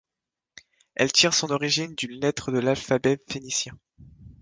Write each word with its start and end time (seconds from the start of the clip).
Elle 0.95 1.11
tire 1.11 1.35
son 1.35 1.51
origine 1.51 1.93
d'une 1.93 2.19
lettre 2.19 2.51
de 2.51 2.57
l'alphabet 2.57 3.19
phénicien. 3.29 3.77